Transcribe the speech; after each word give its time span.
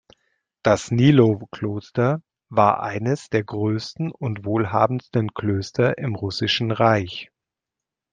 Das 0.63 0.89
Nilow-Kloster 0.89 2.23
war 2.49 2.81
eines 2.81 3.29
der 3.29 3.43
größten 3.43 4.09
und 4.11 4.45
wohlhabendsten 4.45 5.31
Klöster 5.35 5.99
im 5.99 6.15
Russischen 6.15 6.71
Reich. 6.71 7.29